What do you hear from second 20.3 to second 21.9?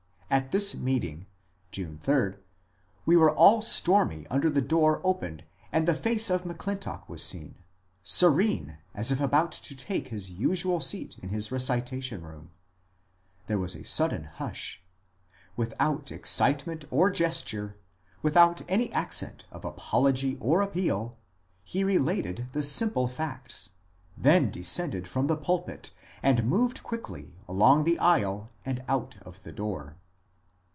or of appeal, he